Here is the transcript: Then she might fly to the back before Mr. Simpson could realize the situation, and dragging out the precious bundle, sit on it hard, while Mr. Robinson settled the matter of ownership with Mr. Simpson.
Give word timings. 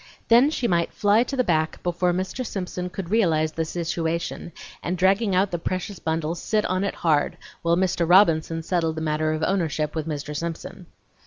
Then 0.29 0.49
she 0.49 0.67
might 0.67 0.91
fly 0.95 1.21
to 1.25 1.35
the 1.37 1.43
back 1.43 1.83
before 1.83 2.11
Mr. 2.11 2.43
Simpson 2.43 2.89
could 2.89 3.11
realize 3.11 3.51
the 3.51 3.65
situation, 3.65 4.51
and 4.81 4.97
dragging 4.97 5.35
out 5.35 5.51
the 5.51 5.59
precious 5.59 5.99
bundle, 5.99 6.33
sit 6.33 6.65
on 6.65 6.83
it 6.83 6.95
hard, 6.95 7.37
while 7.61 7.77
Mr. 7.77 8.09
Robinson 8.09 8.63
settled 8.63 8.95
the 8.95 9.01
matter 9.01 9.31
of 9.31 9.43
ownership 9.43 9.93
with 9.93 10.07
Mr. 10.07 10.35
Simpson. 10.35 10.87